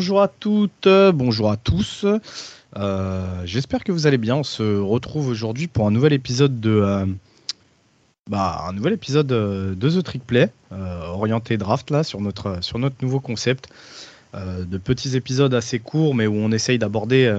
[0.00, 2.06] Bonjour à toutes, bonjour à tous.
[2.74, 4.36] Euh, j'espère que vous allez bien.
[4.36, 7.04] On se retrouve aujourd'hui pour un nouvel épisode de, euh,
[8.30, 12.96] bah, un nouvel épisode de The Trick Play, orienté draft là sur notre sur notre
[13.02, 13.68] nouveau concept.
[14.32, 17.30] de petits épisodes assez courts, mais où on essaye d'aborder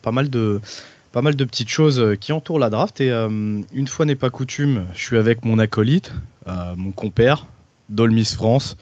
[0.00, 0.62] pas mal de
[1.12, 2.98] pas mal de petites choses qui entourent la draft.
[3.02, 6.14] Et une fois n'est pas coutume, je suis avec mon acolyte,
[6.46, 7.46] mon compère,
[7.90, 8.78] Dolmis France,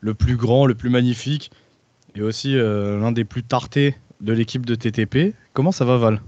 [0.00, 1.52] le plus grand, le plus magnifique,
[2.14, 5.34] et aussi euh, l'un des plus tartés de l'équipe de TTP.
[5.52, 6.22] Comment ça va Val?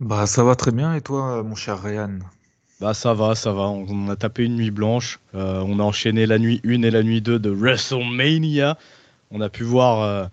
[0.00, 2.18] Bah ça va très bien et toi mon cher Ryan?
[2.80, 3.62] Bah ça va, ça va.
[3.62, 5.20] On, a tapé une nuit blanche.
[5.34, 8.76] Euh, on a enchaîné la nuit 1 et la nuit 2 de WrestleMania.
[9.30, 10.26] On a pu voir euh,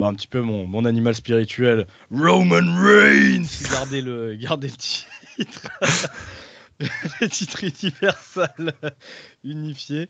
[0.00, 5.70] bah, un petit peu mon, mon, animal spirituel, Roman Reigns, garder le, garder le titre.
[7.20, 8.72] le titre universal
[9.44, 10.08] unifié.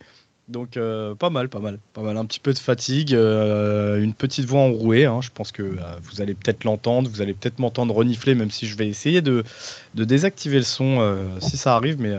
[0.48, 2.16] Donc euh, pas mal, pas mal, pas mal.
[2.16, 5.04] Un petit peu de fatigue, euh, une petite voix enrouée.
[5.04, 5.20] Hein.
[5.20, 8.66] Je pense que euh, vous allez peut-être l'entendre, vous allez peut-être m'entendre renifler, même si
[8.66, 9.44] je vais essayer de,
[9.94, 12.00] désactiver le son si ça arrive.
[12.00, 12.16] Mais,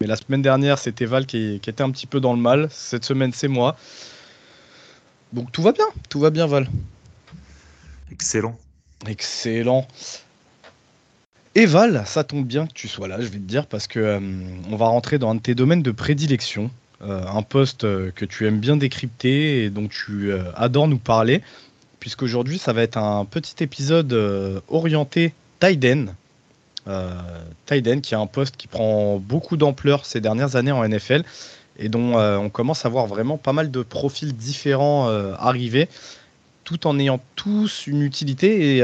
[0.00, 2.68] mais la semaine dernière, c'était Val qui, qui, était un petit peu dans le mal.
[2.70, 3.76] Cette semaine, c'est moi.
[5.32, 6.68] Donc tout va bien, tout va bien, Val.
[8.12, 8.56] Excellent.
[9.06, 9.86] Excellent.
[11.56, 14.20] Et Val, ça tombe bien que tu sois là, je vais te dire, parce que
[14.70, 16.70] on va rentrer dans un de tes domaines de prédilection.
[17.00, 20.98] Euh, un poste euh, que tu aimes bien décrypter et dont tu euh, adores nous
[20.98, 21.42] parler,
[22.00, 24.12] puisqu'aujourd'hui ça va être un petit épisode
[24.68, 26.14] orienté Tiden.
[27.66, 31.22] Tiden qui est un poste qui prend beaucoup d'ampleur ces dernières années en NFL
[31.78, 35.88] et dont on commence à voir vraiment pas mal de profils différents arriver
[36.64, 38.78] tout en ayant tous une utilité.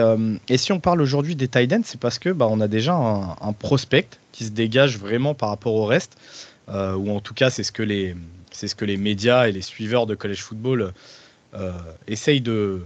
[0.49, 3.53] Et, si on parle aujourd'hui des tight c'est parce que bah, on a déjà un,
[3.53, 6.19] prospect qui se dégage vraiment par rapport au reste.
[6.69, 8.17] Euh, ou en tout cas c'est ce que les
[8.51, 10.93] c'est ce que les médias et les suiveurs de college football
[11.55, 11.73] euh,
[12.07, 12.83] essayent de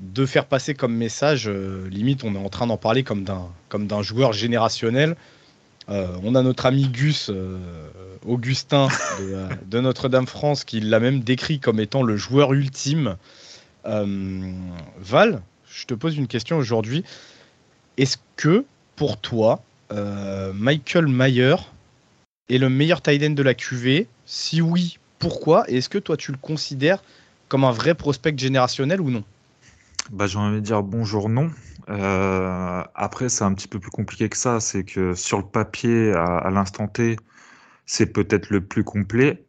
[0.00, 1.48] de faire passer comme message.
[1.48, 5.16] Euh, limite, on est en train d'en parler comme d'un comme d'un joueur générationnel.
[5.88, 7.30] on a notre ami Gus
[8.24, 8.88] Augustin
[9.66, 13.16] de, Notre-Dame France qui l'a même décrit comme étant le joueur ultime.
[13.84, 17.04] Val, je te pose une question aujourd'hui.
[17.98, 18.64] Est-ce que
[18.96, 19.62] pour toi,
[20.54, 21.56] Michael Mayer
[22.48, 26.16] est le meilleur tight end de la QV Si oui, pourquoi Et est-ce que toi
[26.16, 27.02] tu le considères
[27.48, 29.24] comme un vrai prospect générationnel ou non?
[30.10, 31.50] Bah, J'ai envie de dire bonjour, non.
[31.88, 34.60] Euh, après, c'est un petit peu plus compliqué que ça.
[34.60, 37.16] C'est que sur le papier, à, l'instant T,
[37.86, 39.44] c'est peut-être le plus complet,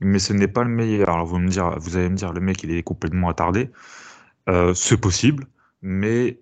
[0.00, 1.10] mais ce n'est pas le meilleur.
[1.10, 3.70] Alors vous, allez me dire, le mec, il est complètement attardé.
[4.48, 5.46] Euh, c'est possible,
[5.82, 6.40] mais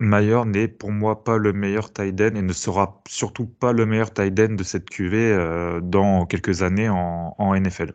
[0.00, 4.12] Mayer n'est pour moi pas le meilleur tight et ne sera surtout pas le meilleur
[4.12, 7.92] tight de cette QV euh, dans quelques années en, NFL.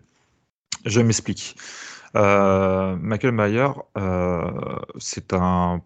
[0.86, 1.56] Je m'explique.
[2.16, 4.52] Euh, Michael Mayer, euh,
[4.97, 5.81] c'est un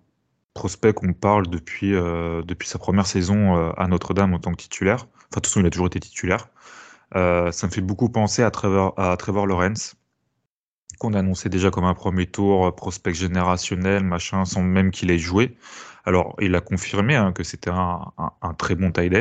[0.55, 5.05] prospect qu'on parle depuis, depuis sa première saison à Notre-Dame en tant que titulaire.
[5.15, 6.49] Enfin, de toute façon, il a toujours été titulaire.
[7.13, 9.95] ça me fait beaucoup penser à Trevor, à Trevor Lawrence,
[10.97, 15.55] qu'on annonçait déjà comme un premier tour, prospect générationnel, machin, sans même qu'il ait joué.
[16.07, 18.13] Alors, il a confirmé hein, que c'était un,
[18.57, 19.13] très bon tight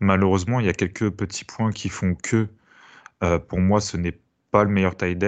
[0.00, 2.48] Malheureusement, il y a quelques petits points qui font que,
[3.22, 4.18] euh, pour moi, ce n'est
[4.50, 5.22] pas le meilleur tight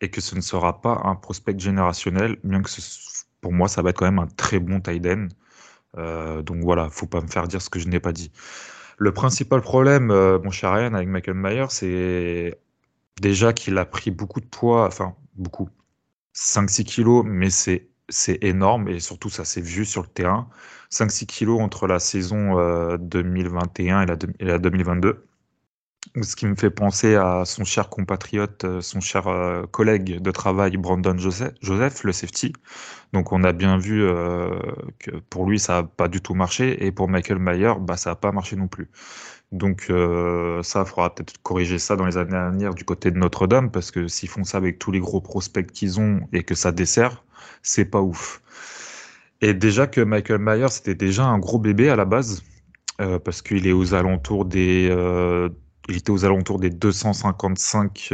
[0.00, 2.70] et que ce ne sera pas un prospect générationnel, bien que
[3.42, 5.06] pour moi, ça va être quand même un très bon tight
[5.98, 8.32] euh, donc voilà, faut pas me faire dire ce que je n'ai pas dit.
[8.96, 12.58] Le principal problème, euh, mon cher Ryan, avec Michael Mayer, c'est
[13.20, 15.68] déjà qu'il a pris beaucoup de poids, enfin beaucoup,
[16.34, 20.48] 5-6 kilos, mais c'est c'est énorme et surtout ça s'est vu sur le terrain.
[20.90, 22.54] 5-6 kilos entre la saison
[22.98, 25.26] 2021 euh, et la, 2022.
[26.22, 30.30] Ce qui me fait penser à son cher compatriote, euh, son cher euh, collègue de
[30.30, 32.52] travail, Brandon Joseph, Joseph, le safety.
[33.12, 34.06] Donc on a bien vu
[34.98, 38.10] que pour lui ça n'a pas du tout marché et pour Michael Mayer, bah, ça
[38.10, 38.88] n'a pas marché non plus.
[39.52, 43.10] Donc euh, ça, il faudra peut-être corriger ça dans les années à venir du côté
[43.10, 46.42] de Notre-Dame, parce que s'ils font ça avec tous les gros prospects qu'ils ont et
[46.42, 47.24] que ça dessert,
[47.62, 48.42] c'est pas ouf.
[49.40, 52.42] Et déjà que Michael Myers c'était déjà un gros bébé à la base,
[53.00, 55.48] euh, parce qu'il est aux alentours des, euh,
[55.88, 58.10] il était aux alentours des 255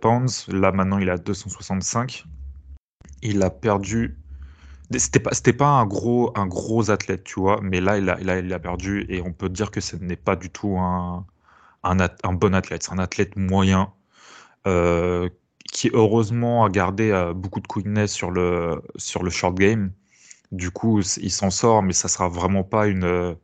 [0.00, 0.48] pounds.
[0.48, 2.24] Là maintenant, il est à 265.
[3.22, 4.16] Il a perdu
[4.94, 8.20] c'était pas, c'était pas un gros, un gros athlète, tu vois, mais là il, a,
[8.20, 11.26] il, a, perdu et on peut dire que ce n'est pas du tout un,
[11.82, 12.84] un, bon athlète.
[12.84, 13.92] C'est un athlète moyen
[14.66, 15.28] euh,
[15.76, 19.92] qui, heureusement, a gardé euh, beaucoup de quickness sur le, sur le short game.
[20.50, 23.34] Du coup, il s'en sort, mais ça sera vraiment pas une, euh,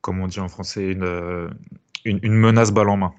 [0.00, 1.50] comment on dit en français, une,
[2.06, 3.12] une menace balle en main.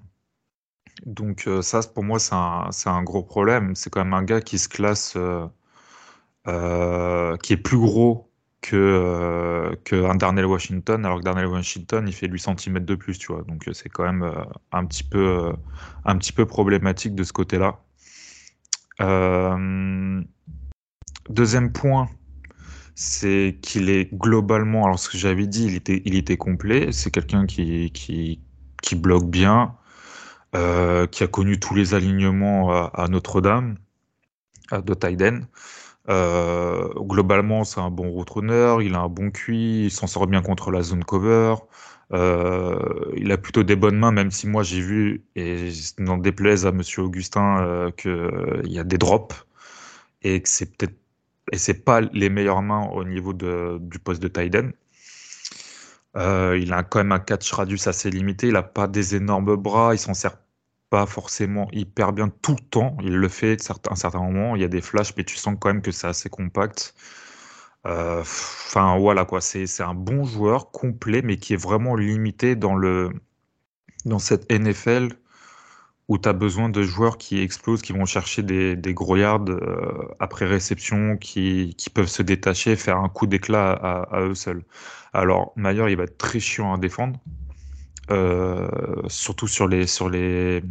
[1.05, 3.75] Donc ça, pour moi, c'est un, un, gros problème.
[3.75, 5.15] C'est quand même un gars qui se classe,
[7.43, 8.32] qui est plus gros
[8.73, 13.17] euh, que un Darnell Washington, alors que Darnell Washington, il fait 8 cm de plus,
[13.17, 13.43] tu vois.
[13.43, 15.53] Donc euh, c'est quand même euh, un, petit peu,
[16.05, 17.79] un petit peu problématique de ce côté-là.
[21.29, 22.09] deuxième point,
[22.95, 26.91] c'est qu'il est globalement, alors ce que j'avais dit, il était, il était complet.
[26.91, 29.75] C'est quelqu'un qui, qui, bloque bien,
[30.53, 33.77] qui a connu tous les alignements à, Notre-Dame,
[34.71, 35.47] de Tyden.
[36.09, 40.41] Euh, globalement, c'est un bon roadrunner, il a un bon QI, il s'en sort bien
[40.41, 41.55] contre la zone cover.
[42.11, 45.69] Euh, il a plutôt des bonnes mains, même si moi j'ai vu, et
[45.99, 49.45] n'en déplaise à Monsieur Augustin, euh, qu'il y a des drops
[50.23, 50.95] et que c'est peut-être
[51.51, 54.73] et c'est pas les meilleures mains au niveau de, du poste de Tiden.
[56.15, 59.93] il a quand même un catch radius assez limité, il a pas des énormes bras,
[59.93, 60.37] il s'en sert
[60.93, 62.95] pas forcément hyper bien tout le temps.
[63.01, 64.55] Il le fait à un certain moment.
[64.55, 66.93] Il y a des flashs, mais tu sens quand même que c'est assez compact.
[67.87, 69.41] Euh, enfin, voilà quoi.
[69.41, 73.09] C'est un bon joueur complet, mais qui est vraiment limité dans, le,
[74.05, 75.09] dans cette NFL
[76.09, 79.49] où tu as besoin de joueurs qui explosent, qui vont chercher des, des gros yards
[79.49, 84.63] euh, après réception, qui, qui, peuvent se détacher, faire un coup d'éclat à, eux seuls.
[85.11, 87.19] Alors, Mayer, il va être très chiant à défendre.
[88.11, 88.67] Euh,
[89.07, 90.61] surtout sur les, sur les,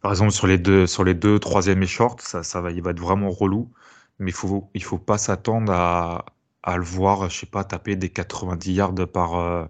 [0.00, 2.82] par exemple sur les deux, sur les deux troisième et short, ça, ça va, il
[2.82, 3.70] va être vraiment relou.
[4.18, 6.24] Mais il faut, il faut pas s'attendre à,
[6.62, 9.64] à le voir, je sais pas, taper des 90 yards par, euh,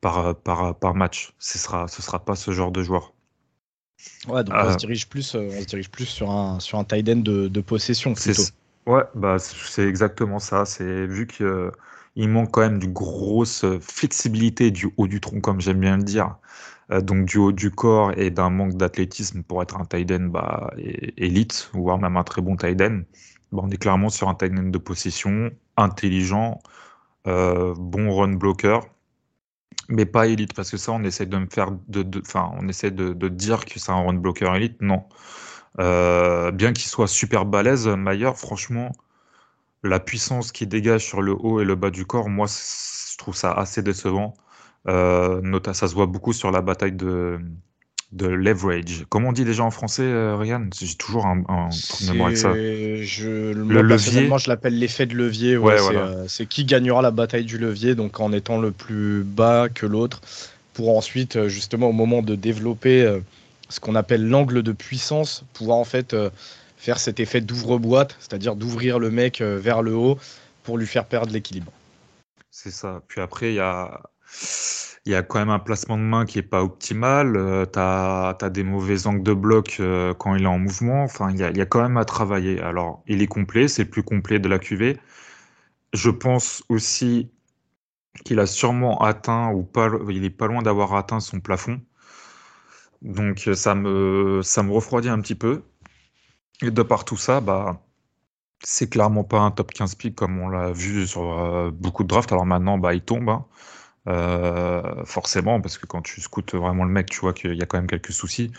[0.00, 1.32] par, par, par match.
[1.38, 3.14] Ce sera, ce sera pas ce genre de joueur.
[4.28, 6.84] Ouais, donc on, se euh, dirige plus, on se dirige plus sur un, sur un
[6.84, 8.42] tight end de, de possession plutôt.
[8.86, 10.64] Ouais, bah, c'est exactement ça.
[10.64, 11.70] C'est vu que
[12.16, 16.02] il manque quand même d'une grosse flexibilité du haut du tronc, comme j'aime bien le
[16.02, 16.36] dire.
[16.90, 20.70] Euh, donc du haut du corps et d'un manque d'athlétisme pour être un tight bah,
[20.76, 22.78] élite, voire même un très bon tight.
[22.78, 26.60] Bah, on est clairement sur un tight de possession, intelligent,
[27.26, 28.80] euh, bon run blocker,
[29.88, 32.90] mais pas élite, parce que ça, on essaie de me faire, de, enfin, on essaie
[32.90, 34.80] de, dire que c'est un run blocker élite.
[34.80, 35.04] Non.
[35.80, 38.92] Euh, bien qu'il soit super balèze, Mayer, franchement,
[39.82, 43.34] la puissance qui dégage sur le haut et le bas du corps, moi, je trouve
[43.36, 44.34] ça assez décevant.
[44.88, 45.40] Euh,
[45.72, 47.38] ça se voit beaucoup sur la bataille de,
[48.12, 49.04] de leverage.
[49.08, 51.68] Comment on dit déjà en français, euh, Ryan J'ai toujours un, un
[52.20, 52.52] avec ça.
[52.54, 54.28] Je, le levier.
[54.38, 55.54] je l'appelle l'effet de levier.
[55.56, 59.86] Euh, c'est qui gagnera la bataille du levier, donc en étant le plus bas que
[59.86, 60.20] l'autre,
[60.74, 63.20] pour ensuite, justement, au moment de développer
[63.68, 66.14] ce qu'on appelle l'angle de puissance, pouvoir en fait
[66.82, 70.18] faire cet effet d'ouvre-boîte, c'est-à-dire d'ouvrir le mec euh, vers le haut
[70.64, 71.70] pour lui faire perdre l'équilibre.
[72.50, 73.02] C'est ça.
[73.06, 74.02] Puis après, il y a,
[75.06, 77.36] y a quand même un placement de main qui est pas optimal.
[77.36, 81.04] Euh, tu as, des mauvais angles de bloc euh, quand il est en mouvement.
[81.04, 82.60] Enfin, il y a, a, quand même à travailler.
[82.60, 84.98] Alors, il est complet, c'est le plus complet de la QV.
[85.92, 87.30] Je pense aussi
[88.24, 91.80] qu'il a sûrement atteint, ou pas, il est pas loin d'avoir atteint son plafond.
[93.02, 95.62] Donc ça me, ça me refroidit un petit peu.
[96.62, 97.82] Et de par tout ça, bah,
[98.60, 102.08] c'est clairement pas un top 15 pick comme on l'a vu sur euh, beaucoup de
[102.08, 102.32] drafts.
[102.32, 103.46] Alors maintenant, bah, il tombe, hein.
[104.08, 107.66] euh, forcément, parce que quand tu scoutes vraiment le mec, tu vois qu'il y a
[107.66, 108.52] quand même quelques soucis.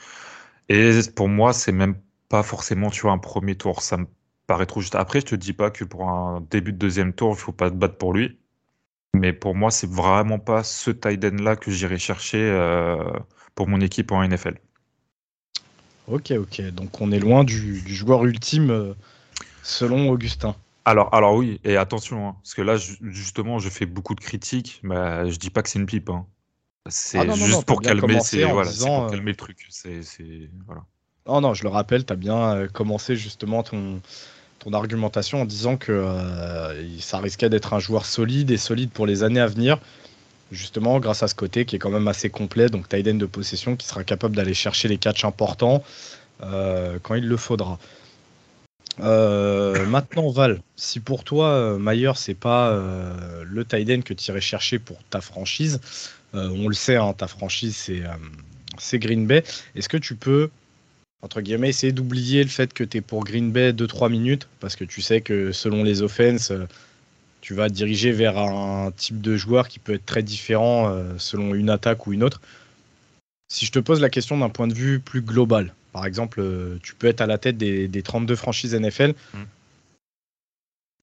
[0.69, 1.95] Et pour moi, c'est même
[2.29, 3.81] pas forcément, tu un premier tour.
[3.81, 4.07] Ça me
[4.47, 4.95] paraît trop juste.
[4.95, 7.69] Après, je te dis pas que pour un début de deuxième tour, il faut pas
[7.69, 8.39] te battre pour lui.
[9.15, 12.97] Mais pour moi, c'est vraiment pas ce tight là que j'irai chercher euh,
[13.55, 14.59] pour mon équipe en NFL.
[16.07, 16.61] Ok, ok.
[16.71, 18.93] Donc on est loin du, joueur ultime euh,
[19.61, 20.55] selon Augustin.
[20.85, 24.81] Alors, alors oui, et attention, hein, parce que là, justement, je fais beaucoup de critiques,
[24.83, 26.09] mais je dis pas que c'est une pipe.
[26.09, 26.25] Hein.
[26.89, 28.19] C'est ah juste pour, calmer,
[28.51, 29.65] voilà, pour euh, calmer le truc.
[29.69, 30.01] C'est,
[30.65, 30.83] voilà.
[31.25, 34.01] Non, non, je le rappelle, tu as bien euh, commencé justement ton,
[34.59, 36.05] ton argumentation en disant que
[36.99, 39.79] ça risquait d'être un joueur solide et solide pour les années à venir
[40.53, 43.75] justement grâce à ce côté qui est quand même assez complet, donc Tiden de possession
[43.75, 45.83] qui sera capable d'aller chercher les catchs importants
[46.43, 47.79] euh, quand il le faudra.
[48.99, 52.79] Euh, maintenant Val, si pour toi euh, Mayer c'est pas
[53.43, 55.81] le Tiden que tu irais chercher pour ta franchise,
[56.33, 57.91] on le sait, hein, ta franchise
[58.77, 59.43] c'est Green Bay,
[59.75, 60.49] est-ce que tu peux
[61.21, 64.75] entre guillemets, essayer d'oublier le fait que tu es pour Green Bay 2-3 minutes, parce
[64.75, 66.51] que tu sais que selon les offenses,
[67.43, 71.53] tu vas diriger vers un type de joueur qui peut être très différent euh, selon
[71.53, 72.39] une attaque ou une autre.
[73.49, 76.79] Si je te pose la question d'un point de vue plus global, par exemple, euh,
[76.83, 79.13] tu peux être à la tête des, 32 franchises NFL.
[79.33, 79.37] Mm.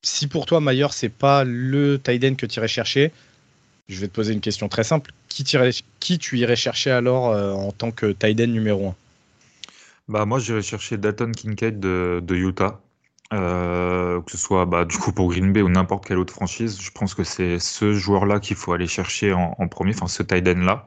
[0.03, 3.13] Si pour toi, Mayer, c'est pas le tight end que tu irais chercher,
[3.91, 5.13] je vais te poser une question très simple.
[5.29, 5.45] Qui,
[6.01, 7.25] qui tu irais chercher alors
[7.57, 8.95] en tant que tight numéro 1
[10.09, 12.81] bah, moi, j'irais chercher Dalton Kincaid de, Utah.
[13.31, 16.91] Que ce soit bah, du coup pour Green Bay ou n'importe quelle autre franchise, je
[16.91, 20.87] pense que c'est ce joueur-là qu'il faut aller chercher en, premier, enfin ce tight là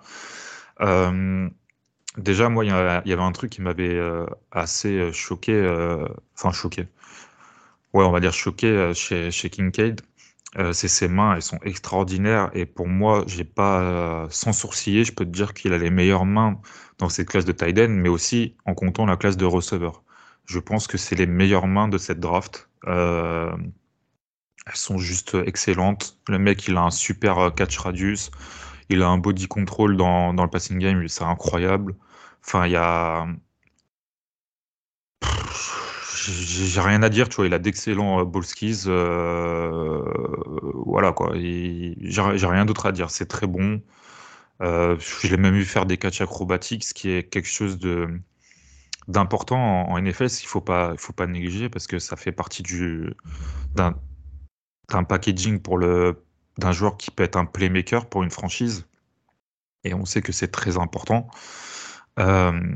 [2.17, 6.51] Déjà, moi, il y, avait un truc qui m'avait euh, assez euh, choqué, euh, enfin
[6.51, 6.87] choqué.
[7.93, 10.01] Ouais, on va dire choqué chez, chez Kincaid.
[10.73, 12.49] c'est ses mains, elles sont extraordinaires.
[12.53, 16.25] Et pour moi, j'ai pas, sans sourciller, je peux te dire qu'il a les meilleures
[16.25, 16.59] mains
[16.99, 20.02] dans cette classe de tight mais aussi en comptant la classe de receveur.
[20.45, 22.69] Je pense que c'est les meilleures mains de cette draft.
[22.85, 23.55] elles
[24.73, 26.17] sont juste excellentes.
[26.27, 28.31] Le mec, il a un super catch radius.
[28.89, 31.95] Il a un body control dans, le passing game, c'est incroyable.
[32.45, 33.27] Enfin, il y a.
[36.25, 38.83] J'ai rien à dire, tu vois, il a d'excellents euh, ball skis.
[38.87, 40.03] Euh,
[40.85, 41.33] voilà, quoi.
[41.35, 43.09] J'ai rien d'autre à dire.
[43.11, 43.81] C'est très bon.
[44.61, 48.07] Euh, je l'ai même vu faire des catchs acrobatiques, ce qui est quelque chose de
[49.07, 53.13] d'important en, NFL, qu'il faut pas, faut pas négliger parce que ça fait partie du
[53.75, 56.23] d'un packaging pour le
[56.57, 58.85] d'un joueur qui peut être un playmaker pour une franchise.
[59.83, 61.27] Et on sait que c'est très important.
[62.19, 62.75] Euh,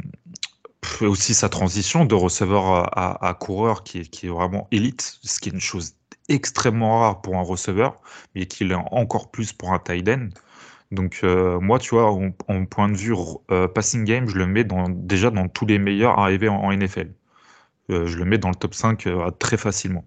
[1.01, 5.49] aussi sa transition de receveur à, coureur qui est, qui est, vraiment élite, ce qui
[5.49, 5.95] est une chose
[6.29, 8.01] extrêmement rare pour un receveur,
[8.35, 10.29] mais qui l'est encore plus pour un tight end.
[10.91, 13.13] Donc euh, moi, tu vois, en, point de vue
[13.51, 17.09] euh, passing game, je le mets dans, déjà dans tous les meilleurs arrivés en, NFL.
[17.89, 19.07] je le mets dans le top 5
[19.39, 20.05] très facilement.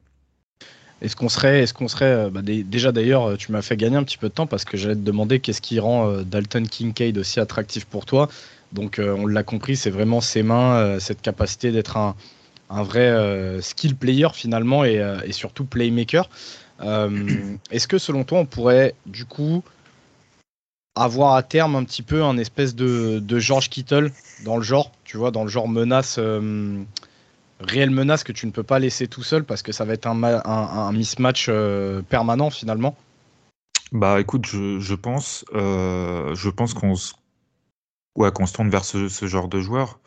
[1.03, 4.19] Est-ce qu'on serait, est-ce qu'on serait bah, déjà d'ailleurs, tu m'as fait gagner un petit
[4.19, 7.87] peu de temps parce que j'allais te demander qu'est-ce qui rend Dalton Kincaid aussi attractif
[7.87, 8.29] pour toi.
[8.73, 12.15] Donc euh, on l'a compris, c'est vraiment ses mains, euh, cette capacité d'être un,
[12.69, 16.29] vrai euh, skill player finalement et, surtout playmaker.
[16.81, 19.63] Est-ce que selon toi on pourrait du coup
[20.95, 24.13] avoir à terme un petit peu un espèce de, George Kittle
[24.45, 26.19] dans le genre, tu vois, dans le genre menace,
[27.61, 30.07] réelle menace que tu ne peux pas laisser tout seul parce que ça va être
[30.07, 31.51] un, mismatch
[32.09, 32.97] permanent finalement
[33.93, 36.97] Bah écoute, je, pense, je pense qu'on
[38.17, 40.01] ouais, qu'on se tourne vers ce, genre de joueur.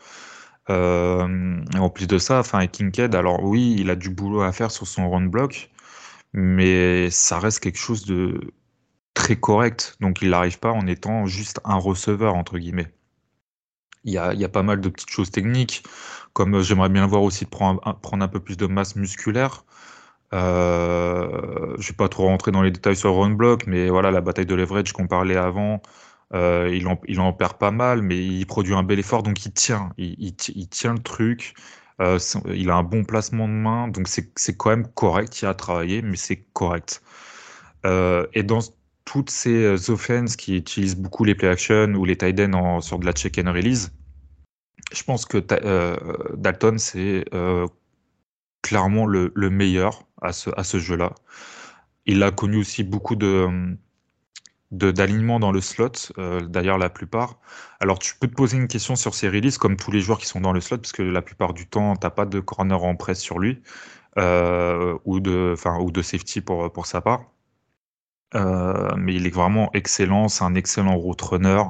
[0.70, 4.70] Euh, en plus de ça, enfin, Kinked, alors oui, il a du boulot à faire
[4.70, 5.70] sur son run block,
[6.32, 8.40] mais ça reste quelque chose de
[9.14, 9.96] très correct.
[10.00, 12.92] Donc il n'arrive pas en étant juste un receveur, entre guillemets.
[14.04, 15.82] Il y a, pas mal de petites choses techniques,
[16.34, 19.64] comme j'aimerais bien voir aussi prendre, prendre un peu plus de masse musculaire.
[20.34, 23.88] Euh, je ne vais pas trop rentrer dans les détails sur le run block, mais
[23.88, 25.80] voilà, la bataille de leverage qu'on parlait avant,
[26.34, 26.70] euh,
[27.06, 30.34] il, en, perd pas mal, mais il produit un bel effort, donc il tient, il,
[30.34, 31.54] tient le truc.
[32.00, 32.18] Euh,
[32.52, 35.40] il a un bon placement de main, donc c'est quand même correct.
[35.42, 37.02] Il a travaillé, mais c'est correct.
[37.86, 38.60] Euh, et dans
[39.04, 43.06] toutes ces offenses qui utilisent beaucoup les play action ou les tight ends sur de
[43.06, 43.92] la check and release,
[44.92, 45.38] je pense que
[46.36, 47.24] Dalton c'est
[48.62, 51.12] clairement le, le, meilleur à ce, à ce jeu-là.
[52.06, 53.76] Il a connu aussi beaucoup de
[54.70, 57.38] d'alignement dans le slot, euh, d'ailleurs la plupart.
[57.80, 60.26] Alors tu peux te poser une question sur ses releases, comme tous les joueurs qui
[60.26, 62.82] sont dans le slot, parce que la plupart du temps, tu n'as pas de corner
[62.82, 63.62] en presse sur lui,
[64.18, 67.33] euh, ou, de, ou de safety pour, pour sa part.
[68.34, 71.62] Euh, mais il est vraiment excellent, c'est un excellent route runner.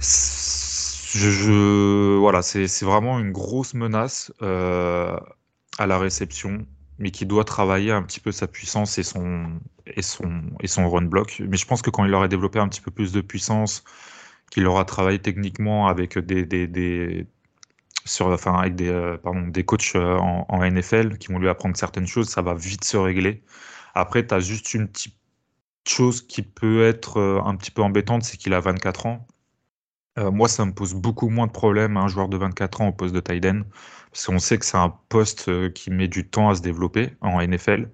[0.00, 6.66] je, voilà, c'est vraiment une grosse menace à la réception
[6.98, 10.88] mais qui doit travailler un petit peu sa puissance et son, et son, et son
[10.90, 11.42] run block.
[11.48, 13.84] Mais je pense que quand il aura développé un petit peu plus de puissance,
[14.50, 17.26] qu'il aura travaillé techniquement avec des
[18.08, 21.76] sur, enfin, avec des, euh, pardon, des coachs euh, en, NFL qui vont lui apprendre
[21.76, 23.42] certaines choses, ça va vite se régler.
[23.94, 25.16] Après, tu as juste une petite
[25.86, 29.26] chose qui peut être euh, un petit peu embêtante, c'est qu'il a 24 ans.
[30.16, 33.14] moi, ça me pose beaucoup moins de problèmes, un joueur de 24 ans au poste
[33.14, 33.46] de tight
[34.10, 37.40] parce qu'on sait que c'est un poste qui met du temps à se développer en
[37.40, 37.88] NFL.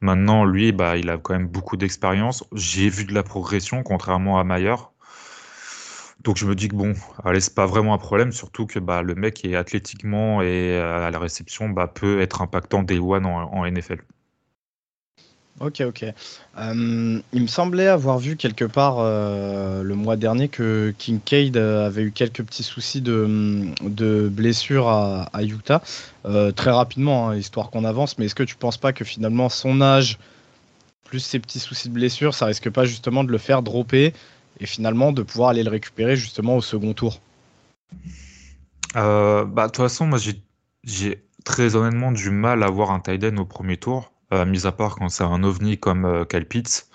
[0.00, 2.44] Maintenant, lui, bah, il a quand même beaucoup d'expérience.
[2.54, 4.76] J'ai vu de la progression, contrairement à Mayer.
[6.26, 6.92] Donc je me dis que bon,
[7.24, 11.10] allez, c'est pas vraiment un problème, surtout que bah, le mec est athlétiquement et à
[11.10, 14.02] la réception bah, peut être impactant day one en NFL.
[15.60, 16.04] Ok, ok.
[16.58, 22.02] Euh, il me semblait avoir vu quelque part euh, le mois dernier que Kincaid avait
[22.02, 25.80] eu quelques petits soucis de, de blessure à, Utah.
[26.26, 29.48] Euh, très rapidement, hein, histoire qu'on avance, mais est-ce que tu penses pas que finalement
[29.48, 30.18] son âge,
[31.04, 34.12] plus ses petits soucis de blessure, ça risque pas justement de le faire dropper
[34.60, 37.20] et finalement de pouvoir aller le récupérer justement au second tour
[38.94, 40.18] bah, De toute façon, moi
[40.84, 44.12] j'ai très honnêtement du mal à voir un tight au premier tour.
[44.34, 46.88] Euh, mis à part quand c'est un ovni comme euh, Kyle Pitts.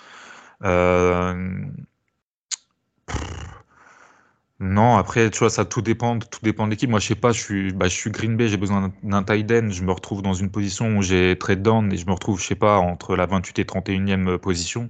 [4.61, 6.89] Non, après, tu vois, ça tout dépend, tout dépend de l'équipe.
[6.89, 9.69] Moi, je sais pas, je suis, bah, Green Bay, j'ai besoin d'un tight end.
[9.71, 12.45] Je me retrouve dans une position où j'ai trade down et je me retrouve, je
[12.45, 14.89] sais pas, entre la 28 et 31e position.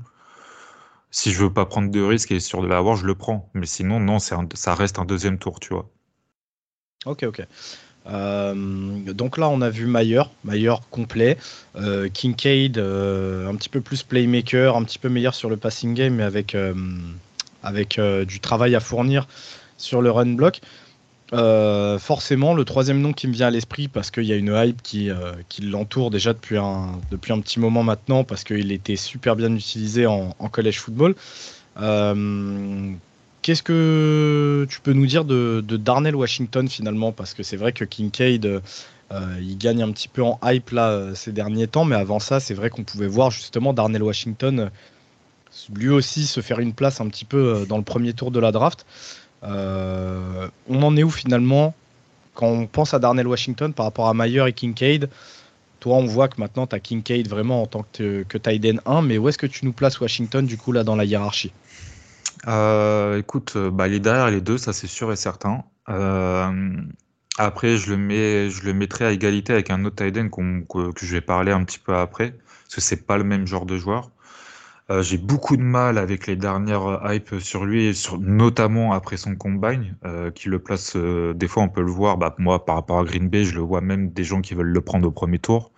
[1.12, 3.50] Si je veux pas prendre de risques et sûr de l'avoir, je le prends.
[3.54, 5.90] Mais sinon, non, ça reste un deuxième tour, tu vois.
[7.06, 7.46] Ok, ok.
[8.08, 8.54] Euh,
[9.14, 11.38] donc là, on a vu Mayer, Mayer complet,
[11.76, 15.94] euh, Kincaid euh, un petit peu plus playmaker, un petit peu meilleur sur le passing
[15.94, 16.56] game, mais avec,
[17.64, 19.28] avec du travail à fournir
[19.78, 20.62] sur le run block.
[21.32, 24.82] Forcément, le troisième nom qui me vient à l'esprit, parce qu'il y a une hype
[24.82, 25.10] qui,
[25.50, 30.36] qui l'entoure déjà depuis un, petit moment maintenant, parce qu'il était super bien utilisé en,
[30.38, 31.16] en college football.
[33.42, 37.12] Qu'est-ce que tu peux nous dire de, Darnell Washington finalement?
[37.12, 38.60] Parce que c'est vrai que Kincaid, euh,
[39.40, 42.40] il gagne un petit peu en hype là euh, ces derniers temps, mais avant ça,
[42.40, 44.70] c'est vrai qu'on pouvait voir justement Darnell Washington euh,
[45.76, 48.52] lui aussi se faire une place un petit peu dans le premier tour de la
[48.52, 48.86] draft.
[49.44, 51.74] On en est où finalement
[52.34, 55.10] quand on pense à Darnell Washington par rapport à Mayer et Kincaid?
[55.80, 59.02] Toi, on voit que maintenant tu as Kincaid vraiment en tant que, que tight 1,
[59.02, 61.52] mais où est-ce que tu nous places Washington du coup là dans la hiérarchie?
[62.48, 65.64] Euh, écoute, euh, bah, il derrière les deux, ça c'est sûr et certain.
[65.90, 66.52] Euh,
[67.38, 71.64] après, je le mettrai à égalité avec un autre tight que, je vais parler un
[71.64, 72.32] petit peu après,
[72.64, 74.12] parce que c'est pas le même genre de joueur.
[75.02, 79.96] J'ai beaucoup de mal avec les dernières hype sur lui, notamment après son combine,
[80.36, 80.96] qui le place.
[80.96, 82.18] des fois, on peut le voir.
[82.18, 84.68] Bah, moi, par rapport à Green Bay, je le vois même des gens qui veulent
[84.74, 85.72] le prendre au premier tour.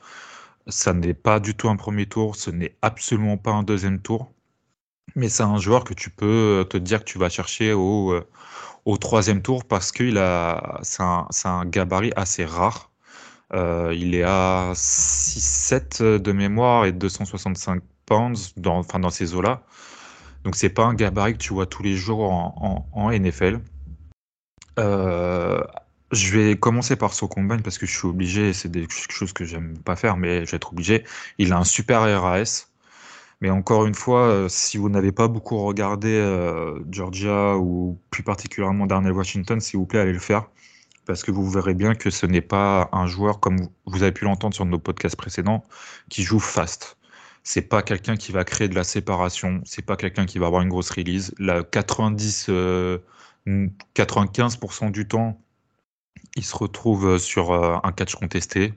[0.68, 4.32] Ça n'est pas du tout un premier tour, ce n'est absolument pas un deuxième tour.
[5.16, 8.14] Mais c'est un joueur que tu peux euh, te dire que tu vas chercher au,
[8.14, 12.92] euh, troisième tour parce qu'il a, c'est un, gabarit assez rare.
[13.54, 19.64] Euh, il est à 6-7 de mémoire et 265 pounds dans, enfin dans ces eaux-là.
[20.44, 23.60] Donc c'est pas un gabarit que tu vois tous les jours en, NFL.
[24.78, 29.46] je vais commencer par son combine parce que je suis obligé, c'est quelque chose que
[29.46, 31.04] j'aime pas faire, mais je vais être obligé.
[31.38, 32.68] Il a un super RAS.
[33.44, 38.24] Mais encore une fois, euh, si vous n'avez pas beaucoup regardé euh, Georgia ou plus
[38.24, 40.46] particulièrement Darnell Washington, s'il vous plaît, allez le faire.
[41.06, 44.24] Parce que vous verrez bien que ce n'est pas un joueur, comme vous avez pu
[44.24, 45.66] l'entendre sur nos podcasts précédents,
[46.08, 46.96] qui joue fast.
[47.44, 49.62] C'est pas quelqu'un qui va créer de la séparation.
[49.66, 51.34] C'est pas quelqu'un qui va avoir une grosse release.
[51.40, 55.42] La 90, 95% euh, du temps,
[56.36, 58.74] il se retrouve sur un catch contesté.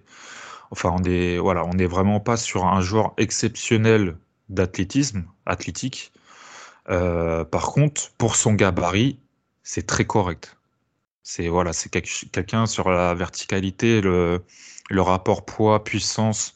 [0.70, 4.16] Enfin, on est, voilà, on n'est vraiment pas sur un joueur exceptionnel
[4.48, 6.12] d'athlétisme, athlétique.
[6.88, 9.18] Euh, par contre, pour son gabarit,
[9.62, 10.56] c'est très correct.
[11.22, 14.44] C'est voilà, c'est quelqu'un sur la verticalité, le,
[14.90, 16.54] le rapport poids-puissance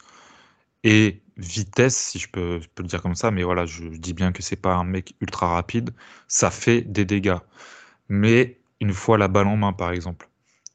[0.85, 4.43] et vitesse, si je peux, le dire comme ça, mais voilà, je, dis bien que
[4.43, 5.91] c'est pas un mec ultra rapide,
[6.29, 7.39] ça fait des dégâts.
[8.09, 10.29] Mais une fois la balle en main, par exemple,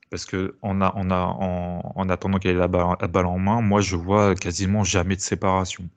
[0.09, 1.17] parce que on a, on a,
[1.95, 5.89] en, attendant qu'elle ait la balle en main, moi je vois quasiment jamais de séparation.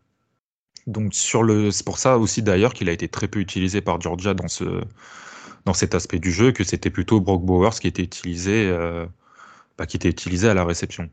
[0.87, 4.01] Donc sur le, c'est pour ça aussi d'ailleurs qu'il a été très peu utilisé par
[4.01, 4.83] Georgia dans ce,
[5.67, 9.07] dans cet aspect du jeu, que c'était plutôt Brock Bowers qui était utilisé, euh,
[9.77, 11.11] bah, qui était utilisé à la réception.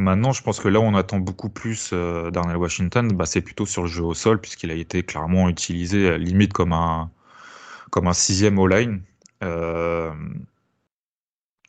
[0.00, 3.42] Maintenant, je pense que là où on attend beaucoup plus euh, Darnell Washington, bah, c'est
[3.42, 7.10] plutôt sur le jeu au sol, puisqu'il a été clairement utilisé euh, limite comme un,
[7.90, 9.02] comme un sixième all-line.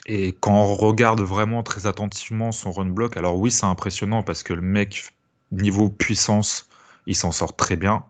[0.06, 4.44] et quand on regarde vraiment très attentivement son run block, alors oui, c'est impressionnant parce
[4.44, 5.14] que le mec,
[5.52, 6.70] niveau puissance,
[7.08, 8.06] il s'en sort très bien.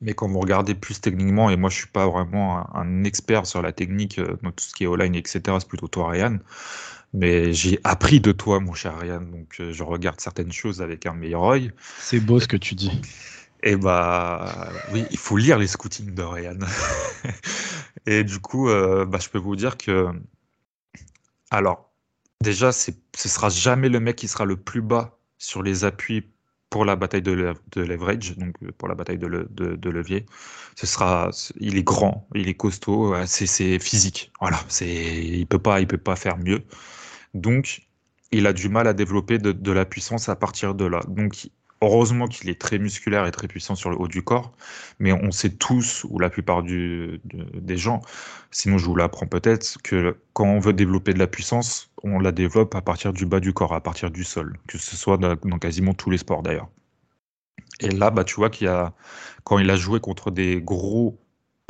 [0.00, 3.60] Mais quand vous regardez plus techniquement, et moi je suis pas vraiment un, expert sur
[3.60, 6.38] la technique, euh, tout ce qui est online, etc., c'est plutôt toi, Ryan.
[7.12, 11.06] Mais j'ai appris de toi, mon cher Ryan, donc euh, je regarde certaines choses avec
[11.06, 11.72] un meilleur œil.
[11.98, 13.00] C'est beau ce que tu dis.
[13.62, 16.58] Et bah oui, il faut lire les scootings de Ryan.
[18.06, 20.08] et du coup, euh, bah, je peux vous dire que.
[21.50, 21.90] Alors,
[22.42, 26.28] déjà, ce sera jamais le mec qui sera le plus bas sur les appuis
[26.70, 27.32] pour la bataille de,
[27.76, 30.24] leverage, donc euh, pour la bataille de, levier.
[30.76, 34.32] Ce sera, il est grand, il est costaud, c'est physique.
[34.40, 36.62] Voilà, c'est, il peut pas, il peut pas faire mieux.
[37.34, 37.82] Donc,
[38.32, 41.00] il a du mal à développer de, la puissance à partir de là.
[41.08, 41.50] Donc,
[41.82, 44.52] heureusement qu'il est très musculaire et très puissant sur le haut du corps,
[44.98, 48.02] mais on sait tous, ou la plupart des gens,
[48.50, 52.32] sinon je vous l'apprends peut-être, que quand on veut développer de la puissance, on la
[52.32, 55.36] développe à partir du bas du corps, à partir du sol, que ce soit dans,
[55.58, 56.68] quasiment tous les sports d'ailleurs.
[57.80, 58.94] Et là, bah, tu vois qu'il a,
[59.44, 61.19] quand il a joué contre des gros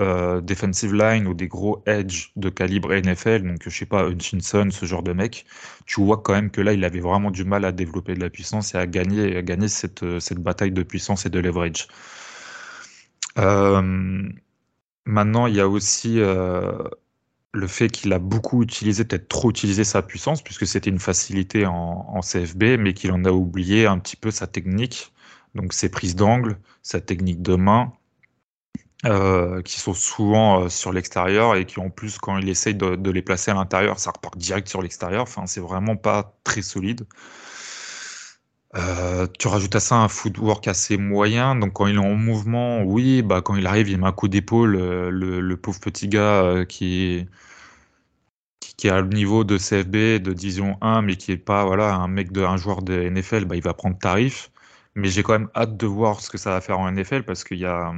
[0.00, 4.68] euh, defensive line ou des gros edge de calibre NFL, donc je sais pas, Hutchinson,
[4.70, 5.46] ce genre de mec,
[5.86, 8.30] tu vois quand même que là, il avait vraiment du mal à développer de la
[8.30, 11.88] puissance et à gagner, à gagner cette, cette bataille de puissance et de leverage.
[15.04, 16.20] maintenant, il y a aussi
[17.52, 21.66] le fait qu'il a beaucoup utilisé, peut-être trop utilisé sa puissance, puisque c'était une facilité
[21.66, 25.12] en, CFB, mais qu'il en a oublié un petit peu sa technique,
[25.54, 27.92] donc ses prises d'angle, sa technique de main,
[29.06, 33.10] euh, qui sont souvent euh, sur l'extérieur et qui en plus, quand il essaye de,
[33.10, 35.22] les placer à l'intérieur, ça repart direct sur l'extérieur.
[35.22, 37.06] Enfin, c'est vraiment pas très solide.
[38.76, 42.82] Euh, tu rajoutes à ça un footwork assez moyen, donc quand il est en mouvement,
[42.82, 47.26] oui, bah quand il arrive, il met un coup d'épaule, le, pauvre petit gars qui,
[48.76, 51.94] qui, est à le niveau de CFB, de Division 1, mais qui est pas voilà
[51.94, 54.50] un mec de un joueur de NFL, bah, il va prendre tarif.
[54.94, 57.44] Mais j'ai quand même hâte de voir ce que ça va faire en NFL parce
[57.44, 57.92] qu'il y a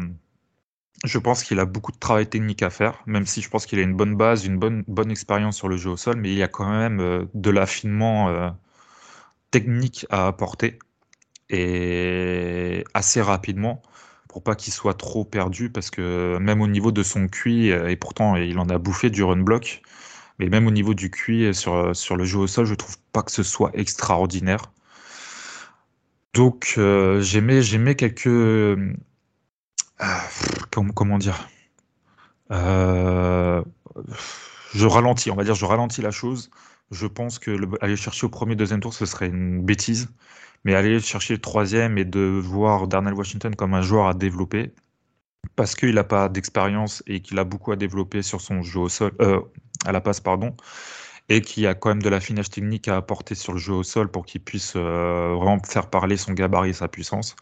[1.05, 3.79] je pense qu'il a beaucoup de travail technique à faire, même si je pense qu'il
[3.79, 6.39] a une bonne base, une bonne, bonne expérience sur le jeu au sol, mais il
[6.39, 8.51] y a quand même euh, de l'affinement euh,
[9.51, 10.79] technique à apporter
[11.51, 13.83] et assez rapidement
[14.29, 17.91] pour pas qu'il soit trop perdu parce que même au niveau de son QI, euh,
[17.91, 19.83] et pourtant il en a bouffé du run block,
[20.39, 23.23] mais même au niveau du QI sur, sur le jeu au sol, je trouve pas
[23.23, 24.73] que ce soit extraordinaire.
[26.35, 26.79] Donc
[27.21, 28.27] j'aimais, j'aimais quelques
[30.95, 31.49] comment, dire?
[32.51, 33.63] Euh,
[34.75, 36.51] Je ralentis, on va dire, je ralentis la chose.
[36.91, 40.09] Je pense que aller chercher au premier, deuxième tour, ce serait une bêtise.
[40.65, 44.73] Mais aller chercher le troisième et de voir Darnell Washington comme un joueur à développer,
[45.57, 48.89] parce qu'il n'a pas d'expérience et qu'il a beaucoup à développer sur son jeu au
[48.89, 49.41] sol, euh,
[49.85, 50.57] à la passe, pardon,
[51.29, 54.11] et qu'il a quand même de l'affinage technique à apporter sur le jeu au sol
[54.11, 57.37] pour qu'il puisse euh, vraiment faire parler son gabarit et sa puissance.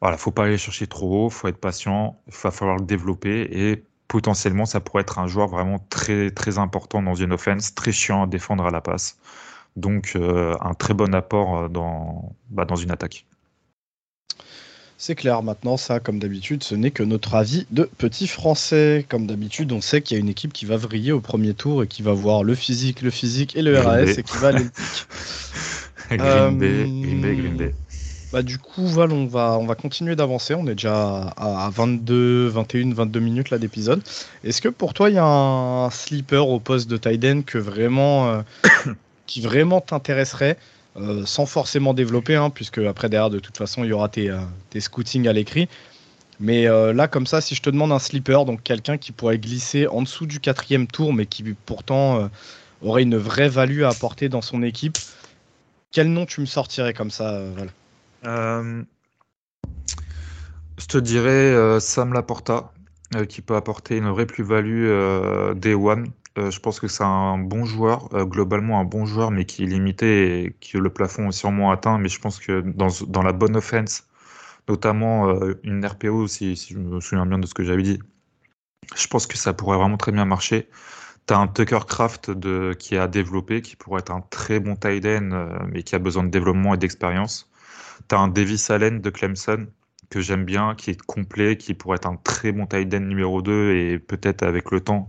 [0.00, 3.48] Voilà, faut pas aller chercher trop haut, faut être patient, il va falloir le développer
[3.52, 7.92] et potentiellement ça pourrait être un joueur vraiment très très important dans une offense, très
[7.92, 9.18] chiant à défendre à la passe.
[9.76, 13.26] Donc euh, un très bon apport euh, dans, bah, dans une attaque.
[14.96, 19.06] C'est clair, maintenant ça, comme d'habitude, ce n'est que notre avis de petit français.
[19.08, 21.82] Comme d'habitude, on sait qu'il y a une équipe qui va vriller au premier tour
[21.82, 24.66] et qui va voir le physique, le physique et le RAS et qui va aller
[26.10, 27.74] Green Bay, Green Bay, Green Bay.
[28.32, 30.54] Bah, du coup, Val, on va, on va continuer d'avancer.
[30.54, 34.02] On est déjà à, 22, 21, 22 minutes là d'épisode.
[34.44, 38.28] Est-ce que pour toi, il y a un sleeper au poste de Tiden que vraiment,
[38.28, 38.42] euh,
[39.26, 40.58] qui vraiment t'intéresserait
[40.96, 44.30] euh, sans forcément développer, hein, puisque après derrière, de toute façon, il y aura tes,
[44.30, 44.38] euh,
[44.70, 45.68] tes scootings à l'écrit.
[46.38, 49.86] Mais là, comme ça, si je te demande un sleeper, donc quelqu'un qui pourrait glisser
[49.86, 52.30] en dessous du quatrième tour, mais qui pourtant
[52.80, 54.96] aurait une vraie value à apporter dans son équipe,
[55.92, 57.68] quel nom tu me sortirais comme ça, Val?
[58.22, 58.84] Je
[60.88, 62.72] te dirais euh, Sam Laporta,
[63.16, 64.88] euh, qui peut apporter une vraie plus-value
[65.56, 66.12] Day One.
[66.36, 70.44] je pense que c'est un bon joueur, globalement un bon joueur, mais qui est limité
[70.44, 71.98] et que le plafond est sûrement atteint.
[71.98, 74.04] Mais je pense que dans, la bonne offense,
[74.68, 77.98] notamment une RPO, si, je me souviens bien de ce que j'avais dit,
[78.96, 80.68] je pense que ça pourrait vraiment très bien marcher.
[81.26, 82.30] Tu as un Tucker Craft
[82.78, 86.24] qui a développé, qui pourrait être un très bon tight end, mais qui a besoin
[86.24, 87.49] de développement et d'expérience.
[88.08, 89.66] Tu as un Davis Allen de Clemson
[90.10, 93.42] que j'aime bien, qui est complet, qui pourrait être un très bon tight end numéro
[93.42, 95.06] 2 et peut-être avec le temps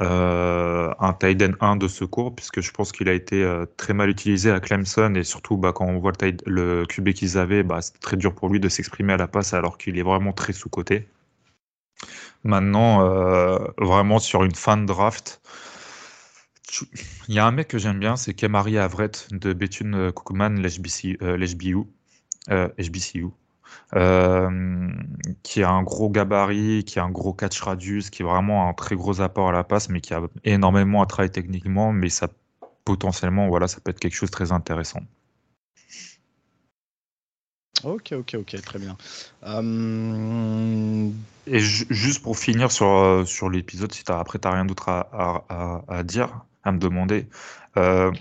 [0.00, 3.94] euh, un tight end 1 de secours, puisque je pense qu'il a été euh, très
[3.94, 6.12] mal utilisé à Clemson et surtout bah, quand on voit
[6.46, 9.54] le, QB qu'ils avaient, bah, c'est très dur pour lui de s'exprimer à la passe
[9.54, 11.08] alors qu'il est vraiment très sous-coté.
[12.44, 15.40] Maintenant, euh, vraiment sur une fin de draft,
[17.28, 21.18] il y a un mec que j'aime bien, c'est Kemari Avret de Bethune Cookman, l'HBCU
[21.22, 21.36] euh,
[22.48, 23.28] HBCU,
[23.94, 24.90] euh,
[25.42, 28.72] qui a un gros gabarit, qui a un gros catch radius, qui est vraiment un
[28.74, 32.28] très gros apport à la passe, mais qui a énormément à travailler techniquement, mais ça
[32.84, 35.00] potentiellement, voilà, ça peut être quelque chose de très intéressant.
[37.84, 38.96] Ok, ok, ok, très bien.
[39.44, 41.10] Euh,
[41.46, 45.84] Et juste pour finir sur, sur l'épisode, si as, après tu n'as rien d'autre à,
[45.88, 47.26] à, dire, à me demander,
[47.76, 48.12] euh,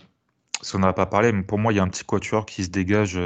[0.53, 2.63] parce qu'on n'a pas parlé, mais pour moi, il y a un petit quatuor qui
[2.63, 3.19] se dégage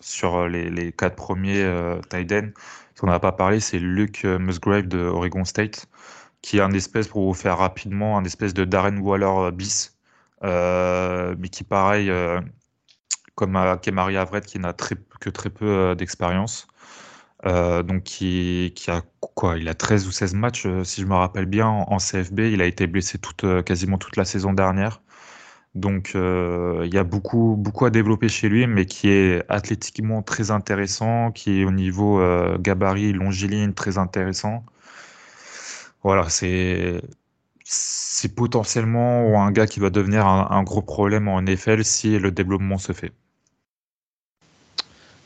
[0.00, 2.50] sur euh, les, quatre premiers euh, tight ends.
[2.94, 5.86] Ce qu'on n'a pas parlé, c'est Luke euh, Musgrave de Oregon State,
[6.42, 9.96] qui est un espèce, pour vous faire rapidement, un espèce de Darren Waller bis,
[10.42, 12.12] mais qui, pareil,
[13.34, 16.68] comme à Kemari Avret, qui n'a que très peu d'expérience.
[17.44, 19.58] donc qui, a quoi?
[19.58, 22.40] Il a 13 ou 16 matchs, si je me rappelle bien, en, CFB.
[22.40, 25.00] Il a été blessé toute, quasiment toute la saison dernière.
[25.78, 30.22] Donc euh, il y a beaucoup, beaucoup à développer chez lui, mais qui est athlétiquement
[30.22, 34.64] très intéressant, qui est au niveau euh, gabarit, longiligne très intéressant.
[36.02, 37.00] Voilà, c'est
[38.34, 42.92] potentiellement un gars qui va devenir un, gros problème en NFL si le développement se
[42.92, 43.12] fait.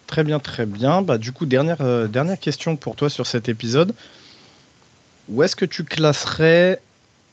[0.07, 1.01] Très bien, très bien.
[1.01, 3.95] Bah, du coup, dernière, euh, dernière question pour toi sur cet épisode.
[5.29, 6.83] Où est-ce que tu classerais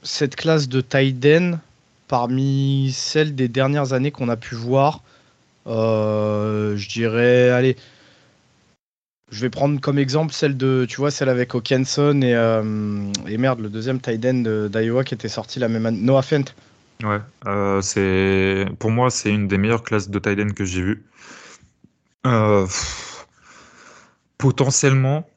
[0.04, 1.60] cette classe de Taiden
[2.10, 5.04] parmi celles des dernières années qu'on a pu voir
[5.68, 7.78] euh, Je dirais, allez,
[9.32, 13.38] je vais prendre comme exemple celle de, tu vois, celle avec Okenson et, euh, et
[13.38, 16.02] merde, le deuxième Taiden d'Iowa qui était sorti la même année.
[16.02, 16.56] Noah Fent.
[17.04, 21.06] Ouais, euh, c'est pour moi c'est une des meilleures classes de Tiden que j'ai vues.
[24.38, 25.30] Potentiellement,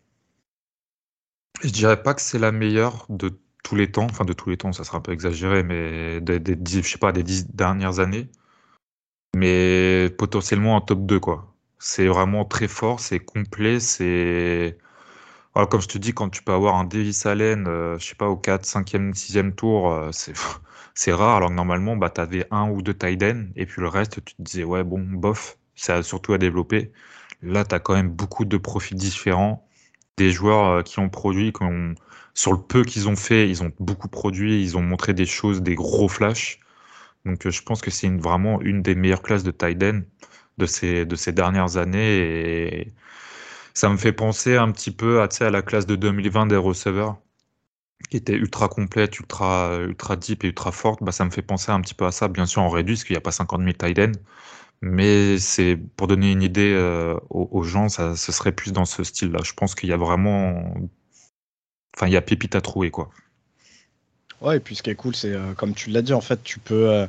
[1.62, 3.30] je dirais pas que c'est la meilleure de
[3.62, 6.38] tous les temps, enfin de tous les temps, ça sera un peu exagéré, mais des,
[6.40, 8.28] des je sais pas des dix dernières années,
[9.36, 11.54] mais potentiellement un top 2 quoi.
[11.78, 14.78] C'est vraiment très fort, c'est complet, c'est
[15.54, 18.28] comme je te dis, quand tu peux avoir un Davis Allen, euh, je sais pas,
[18.28, 20.34] au 4, 5e, 6e tour, c'est
[20.94, 23.22] c'est rare, alors que normalement, bah, tu avais un ou deux tight
[23.56, 26.92] et puis le reste, tu te disais, ouais, bon, bof, ça surtout à développer.
[27.42, 29.66] Là, tu as quand même beaucoup de profils différents,
[30.18, 31.94] des joueurs euh, qui ont produit, qui ont,
[32.34, 35.62] sur le peu qu'ils ont fait, ils ont beaucoup produit, ils ont montré des choses,
[35.62, 36.60] des gros flashs.
[37.26, 39.78] Donc, euh, je pense que c'est vraiment une des meilleures classes de tight
[40.58, 42.18] de ces, de ces dernières années.
[42.18, 42.92] Et
[43.74, 47.18] ça me fait penser un petit peu à, à la classe de 2020 des receveurs
[48.10, 51.70] qui était ultra complète, ultra, ultra deep et ultra forte, bah, ça me fait penser
[51.72, 52.28] un petit peu à ça.
[52.28, 53.98] Bien sûr, en réduit, parce qu'il n'y a pas 50 000 tight
[54.82, 59.04] mais c'est pour donner une idée euh, aux, gens, ça, ce serait plus dans ce
[59.04, 59.40] style-là.
[59.44, 60.74] Je pense qu'il y a vraiment.
[61.96, 63.10] Enfin, il y a pépite à trouver, quoi.
[64.40, 66.42] Ouais, et puis ce qui est cool, c'est euh, comme tu l'as dit, en fait,
[66.42, 66.90] tu peux.
[66.90, 67.06] Euh,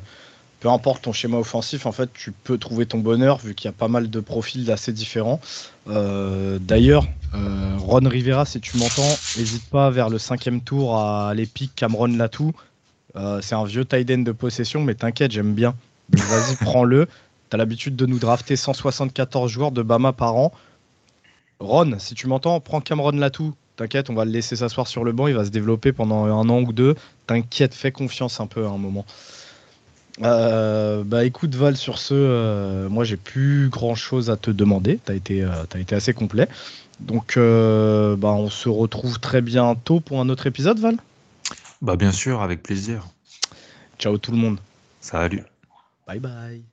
[0.60, 3.68] peu importe ton schéma offensif, en fait, tu peux trouver ton bonheur vu qu'il y
[3.68, 5.38] a pas mal de profils assez différents.
[5.86, 12.06] D'ailleurs, Ron Rivera, si tu m'entends, n'hésite pas vers le cinquième tour à l'épique Cameron
[12.06, 12.54] Latou.
[13.16, 15.74] Euh, c'est un vieux tight de possession, mais t'inquiète, j'aime bien.
[16.10, 17.08] Vas-y, prends-le.
[17.50, 20.52] T'as l'habitude de nous drafter 174 joueurs de Bama par an.
[21.60, 23.54] Ron, si tu m'entends, prends Cameron Latou.
[23.76, 25.26] T'inquiète, on va le laisser s'asseoir sur le banc.
[25.26, 26.94] Il va se développer pendant un an ou deux.
[27.26, 29.04] T'inquiète, fais confiance un peu à un moment.
[30.22, 35.00] Euh, bah écoute Val, sur ce, euh, moi j'ai plus grand chose à te demander.
[35.04, 36.48] T'as été, as été assez complet.
[37.00, 40.96] Donc, euh, bah, on se retrouve très bientôt pour un autre épisode, Val?
[41.82, 43.08] Bah, bien sûr, avec plaisir.
[43.98, 44.58] Ciao tout le monde.
[45.00, 45.44] Salut.
[46.06, 46.64] Bye bye.